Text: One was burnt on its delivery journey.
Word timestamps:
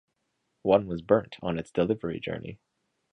One 0.63 0.87
was 0.87 1.03
burnt 1.03 1.35
on 1.43 1.59
its 1.59 1.69
delivery 1.69 2.19
journey. 2.19 2.57